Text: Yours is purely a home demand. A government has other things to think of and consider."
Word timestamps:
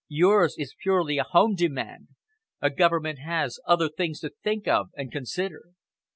Yours 0.09 0.55
is 0.57 0.73
purely 0.81 1.19
a 1.19 1.23
home 1.23 1.53
demand. 1.53 2.07
A 2.59 2.71
government 2.71 3.19
has 3.19 3.59
other 3.67 3.87
things 3.87 4.19
to 4.21 4.31
think 4.43 4.67
of 4.67 4.87
and 4.95 5.11
consider." 5.11 5.73